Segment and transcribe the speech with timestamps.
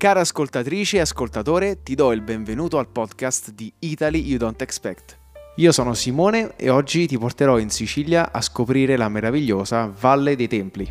[0.00, 5.18] Cara ascoltatrice e ascoltatore, ti do il benvenuto al podcast di Italy You Don't Expect.
[5.56, 10.48] Io sono Simone e oggi ti porterò in Sicilia a scoprire la meravigliosa Valle dei
[10.48, 10.90] Templi.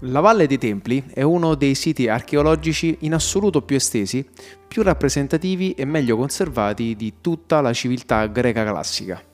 [0.00, 4.26] La Valle dei Templi è uno dei siti archeologici in assoluto più estesi,
[4.66, 9.27] più rappresentativi e meglio conservati di tutta la civiltà greca classica.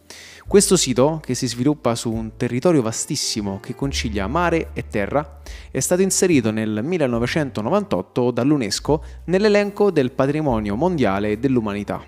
[0.46, 5.40] Questo sito, che si sviluppa su un territorio vastissimo che concilia mare e terra,
[5.70, 12.05] è stato inserito nel 1998 dall'UNESCO nell'elenco del patrimonio mondiale dell'umanità.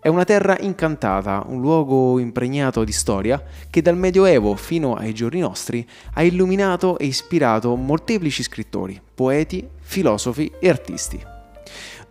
[0.00, 5.40] È una terra incantata, un luogo impregnato di storia che dal Medioevo fino ai giorni
[5.40, 11.31] nostri ha illuminato e ispirato molteplici scrittori, poeti, filosofi e artisti.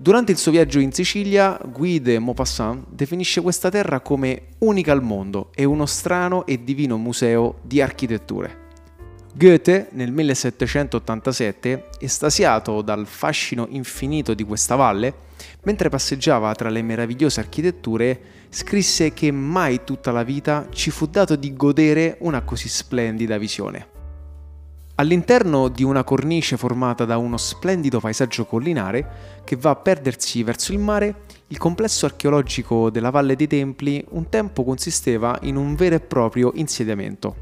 [0.01, 5.03] Durante il suo viaggio in Sicilia, Guy de Maupassant definisce questa terra come unica al
[5.03, 8.69] mondo e uno strano e divino museo di architetture.
[9.31, 15.13] Goethe, nel 1787, estasiato dal fascino infinito di questa valle,
[15.65, 21.35] mentre passeggiava tra le meravigliose architetture, scrisse che mai tutta la vita ci fu dato
[21.35, 23.90] di godere una così splendida visione.
[25.01, 30.73] All'interno di una cornice formata da uno splendido paesaggio collinare che va a perdersi verso
[30.73, 35.95] il mare, il complesso archeologico della Valle dei Templi un tempo consisteva in un vero
[35.95, 37.35] e proprio insediamento.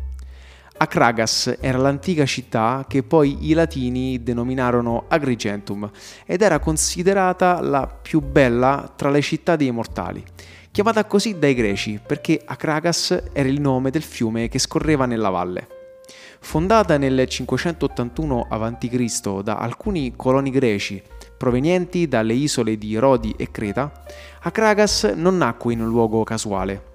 [0.77, 5.91] Acragas era l'antica città che poi i latini denominarono Agrigentum
[6.25, 10.23] ed era considerata la più bella tra le città dei mortali,
[10.71, 15.78] chiamata così dai greci perché Acragas era il nome del fiume che scorreva nella valle.
[16.41, 19.41] Fondata nel 581 a.C.
[19.41, 21.01] da alcuni coloni greci
[21.39, 23.91] provenienti dalle isole di Rodi e Creta,
[24.41, 26.87] Acragas non nacque in un luogo casuale.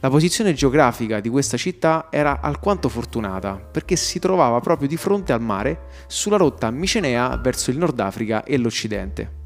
[0.00, 5.32] La posizione geografica di questa città era alquanto fortunata perché si trovava proprio di fronte
[5.32, 9.45] al mare sulla rotta micenea verso il Nord Africa e l'Occidente.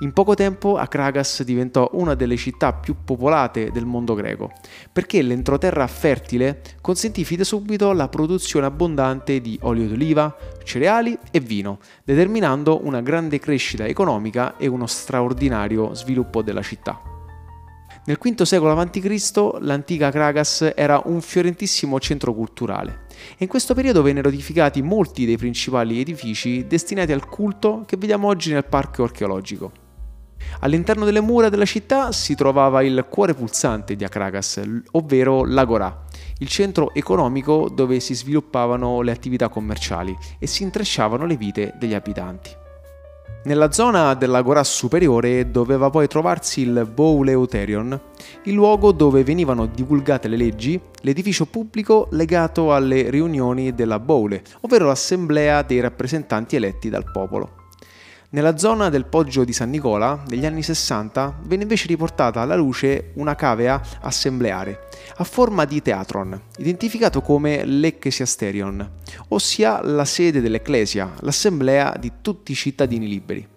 [0.00, 4.52] In poco tempo Acragas diventò una delle città più popolate del mondo greco,
[4.92, 11.40] perché l'entroterra fertile consentì fin da subito la produzione abbondante di olio d'oliva, cereali e
[11.40, 17.15] vino, determinando una grande crescita economica e uno straordinario sviluppo della città.
[18.06, 19.58] Nel V secolo a.C.
[19.62, 25.36] l'antica Kragas era un fiorentissimo centro culturale e in questo periodo vennero edificati molti dei
[25.36, 29.72] principali edifici destinati al culto che vediamo oggi nel parco archeologico.
[30.60, 34.62] All'interno delle mura della città si trovava il cuore pulsante di Akragas,
[34.92, 36.04] ovvero l'Agorà,
[36.38, 41.94] il centro economico dove si sviluppavano le attività commerciali e si intrecciavano le vite degli
[41.94, 42.64] abitanti.
[43.46, 48.00] Nella zona dell'Agorà superiore doveva poi trovarsi il Bouleuterion,
[48.42, 54.86] il luogo dove venivano divulgate le leggi, l'edificio pubblico legato alle riunioni della Boule, ovvero
[54.86, 57.65] l'assemblea dei rappresentanti eletti dal popolo.
[58.30, 63.12] Nella zona del Poggio di San Nicola, negli anni 60, venne invece riportata alla luce
[63.14, 64.88] una cavea assembleare,
[65.18, 68.90] a forma di teatron, identificato come l'Ecclesiasterion,
[69.28, 73.55] ossia la sede dell'Ecclesia, l'assemblea di tutti i cittadini liberi.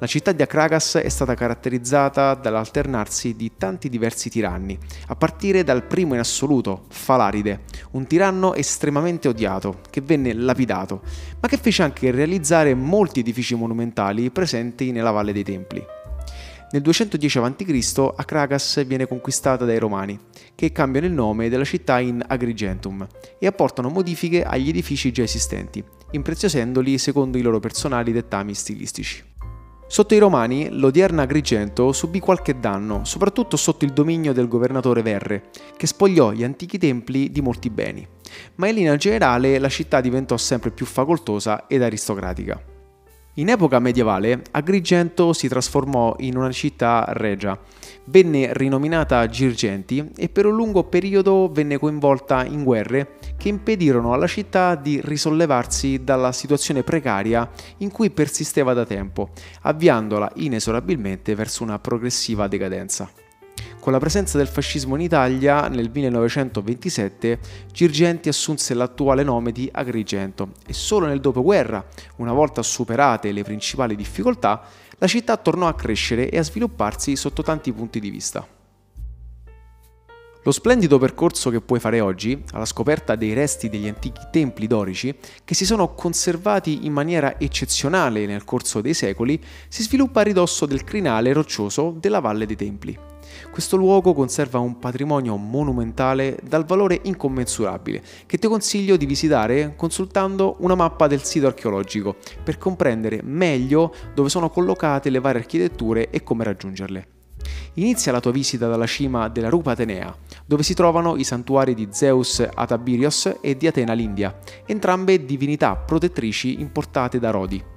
[0.00, 5.84] La città di Akragas è stata caratterizzata dall'alternarsi di tanti diversi tiranni, a partire dal
[5.84, 7.60] primo in assoluto, Falaride,
[7.92, 11.02] un tiranno estremamente odiato, che venne lapidato,
[11.40, 15.86] ma che fece anche realizzare molti edifici monumentali presenti nella Valle dei Templi.
[16.72, 18.12] Nel 210 a.C.
[18.16, 20.18] Akragas viene conquistata dai Romani,
[20.56, 23.06] che cambiano il nome della città in Agrigentum
[23.38, 29.33] e apportano modifiche agli edifici già esistenti, impreziosendoli secondo i loro personali dettami stilistici.
[29.94, 35.50] Sotto i Romani, l'odierna Agrigento subì qualche danno, soprattutto sotto il dominio del governatore Verre,
[35.76, 38.04] che spogliò gli antichi templi di molti beni.
[38.56, 42.73] Ma in linea generale la città diventò sempre più facoltosa ed aristocratica.
[43.36, 47.58] In epoca medievale, Agrigento si trasformò in una città regia,
[48.04, 54.28] venne rinominata Girgenti e per un lungo periodo venne coinvolta in guerre che impedirono alla
[54.28, 59.30] città di risollevarsi dalla situazione precaria in cui persisteva da tempo,
[59.62, 63.23] avviandola inesorabilmente verso una progressiva decadenza.
[63.84, 67.38] Con la presenza del fascismo in Italia, nel 1927,
[67.70, 71.84] Girgenti assunse l'attuale nome di Agrigento e solo nel dopoguerra,
[72.16, 74.62] una volta superate le principali difficoltà,
[74.96, 78.48] la città tornò a crescere e a svilupparsi sotto tanti punti di vista.
[80.42, 85.14] Lo splendido percorso che puoi fare oggi, alla scoperta dei resti degli antichi templi dorici,
[85.44, 89.38] che si sono conservati in maniera eccezionale nel corso dei secoli,
[89.68, 93.12] si sviluppa a ridosso del crinale roccioso della Valle dei Templi.
[93.50, 100.56] Questo luogo conserva un patrimonio monumentale dal valore incommensurabile che ti consiglio di visitare consultando
[100.58, 106.22] una mappa del sito archeologico per comprendere meglio dove sono collocate le varie architetture e
[106.22, 107.08] come raggiungerle.
[107.74, 110.16] Inizia la tua visita dalla cima della Rupa Atenea,
[110.46, 116.60] dove si trovano i santuari di Zeus Atabirios e di Atena l'India, entrambe divinità protettrici
[116.60, 117.73] importate da Rodi.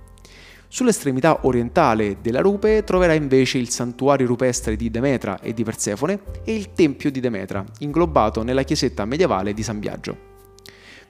[0.69, 6.56] Sull'estremità orientale della rupe troverai invece il santuario rupestre di Demetra e di Persefone e
[6.56, 10.36] il tempio di Demetra, inglobato nella chiesetta medievale di San Biagio.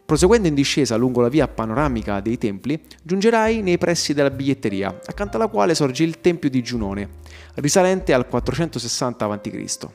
[0.06, 5.36] Proseguendo in discesa lungo la via panoramica dei templi, giungerai nei pressi della biglietteria, accanto
[5.36, 7.10] alla quale sorge il tempio di Giunone,
[7.56, 9.88] risalente al 460 a.C.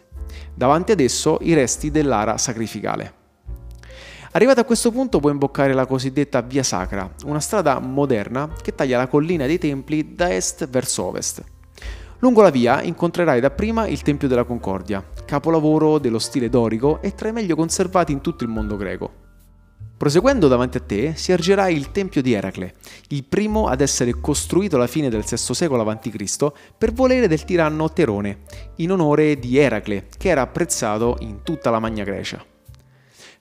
[0.54, 3.21] Davanti ad esso i resti dell'ara sacrificale.
[4.34, 8.96] Arrivato a questo punto puoi imboccare la cosiddetta Via Sacra, una strada moderna che taglia
[8.96, 11.44] la collina dei templi da est verso ovest.
[12.20, 17.28] Lungo la via incontrerai dapprima il Tempio della Concordia, capolavoro dello stile dorico e tra
[17.28, 19.10] i meglio conservati in tutto il mondo greco.
[19.98, 22.74] Proseguendo davanti a te si ergerà il Tempio di Eracle,
[23.08, 26.52] il primo ad essere costruito alla fine del VI secolo a.C.
[26.78, 28.44] per volere del tiranno Terone,
[28.76, 32.42] in onore di Eracle, che era apprezzato in tutta la Magna Grecia.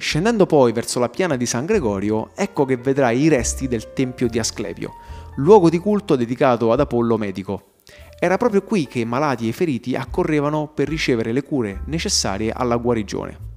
[0.01, 4.27] Scendendo poi verso la piana di San Gregorio, ecco che vedrai i resti del Tempio
[4.27, 4.95] di Asclepio,
[5.35, 7.73] luogo di culto dedicato ad Apollo Medico.
[8.19, 12.51] Era proprio qui che i malati e i feriti accorrevano per ricevere le cure necessarie
[12.51, 13.49] alla guarigione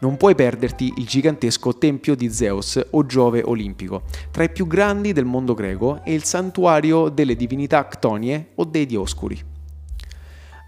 [0.00, 5.12] non puoi perderti il gigantesco tempio di Zeus o Giove olimpico, tra i più grandi
[5.12, 9.49] del mondo greco e il santuario delle divinità ctonie o dei dioscuri.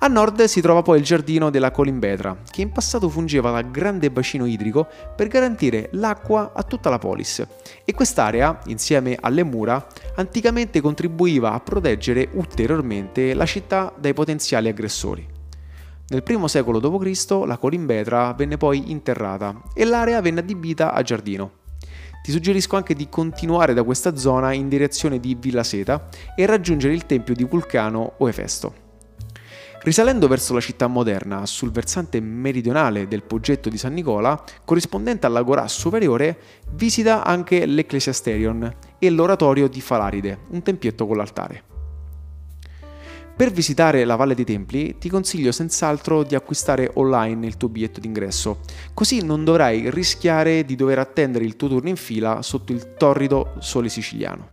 [0.03, 4.11] A nord si trova poi il giardino della Colimbetra, che in passato fungeva da grande
[4.11, 4.85] bacino idrico
[5.15, 7.47] per garantire l'acqua a tutta la polis,
[7.85, 15.25] e quest'area, insieme alle mura, anticamente contribuiva a proteggere ulteriormente la città dai potenziali aggressori.
[16.09, 17.31] Nel I secolo d.C.
[17.47, 21.53] la colimbetra venne poi interrata e l'area venne adibita a giardino.
[22.25, 26.93] Ti suggerisco anche di continuare da questa zona in direzione di Villa Seta e raggiungere
[26.93, 28.91] il tempio di Vulcano o Efesto.
[29.83, 35.67] Risalendo verso la città moderna, sul versante meridionale del poggetto di San Nicola, corrispondente all'Agorà
[35.67, 36.39] superiore,
[36.75, 41.65] visita anche l'Ecclesiasterion e l'oratorio di Falaride, un tempietto con l'altare.
[43.35, 47.99] Per visitare la Valle dei Templi ti consiglio senz'altro di acquistare online il tuo biglietto
[47.99, 48.61] d'ingresso,
[48.95, 53.55] così non dovrai rischiare di dover attendere il tuo turno in fila sotto il torrido
[53.59, 54.52] sole siciliano.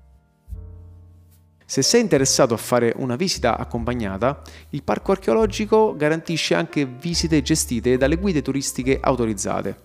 [1.70, 7.96] Se sei interessato a fare una visita accompagnata, il parco archeologico garantisce anche visite gestite
[7.96, 9.80] dalle guide turistiche autorizzate.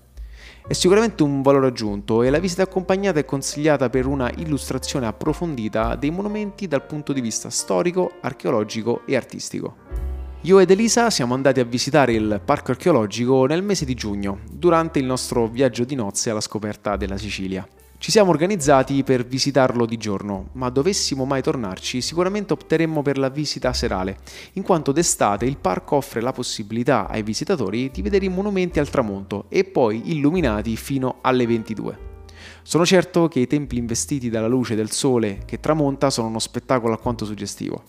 [0.67, 5.95] È sicuramente un valore aggiunto e la visita accompagnata è consigliata per una illustrazione approfondita
[5.95, 9.77] dei monumenti dal punto di vista storico, archeologico e artistico.
[10.41, 15.01] Io ed Elisa siamo andati a visitare il parco archeologico nel mese di giugno, durante
[15.01, 17.69] il nostro viaggio di nozze alla scoperta della Sicilia.
[18.05, 23.31] Ci siamo organizzati per visitarlo di giorno, ma dovessimo mai tornarci sicuramente opteremmo per la
[23.31, 24.19] visita serale,
[24.53, 28.91] in quanto d'estate il parco offre la possibilità ai visitatori di vedere i monumenti al
[28.91, 31.99] tramonto e poi illuminati fino alle 22.
[32.63, 36.93] Sono certo che i templi investiti dalla luce del sole che tramonta sono uno spettacolo
[36.93, 37.85] alquanto suggestivo.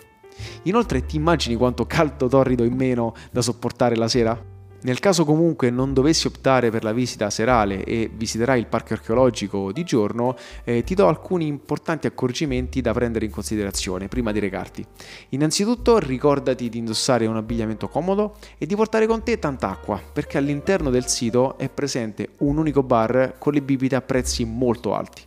[0.63, 4.54] Inoltre ti immagini quanto caldo torrido in meno da sopportare la sera?
[4.85, 9.71] Nel caso comunque non dovessi optare per la visita serale e visiterai il parco archeologico
[9.71, 14.85] di giorno, eh, ti do alcuni importanti accorgimenti da prendere in considerazione prima di recarti.
[15.29, 20.37] Innanzitutto ricordati di indossare un abbigliamento comodo e di portare con te tanta acqua, perché
[20.37, 25.23] all'interno del sito è presente un unico bar con le bibite a prezzi molto alti.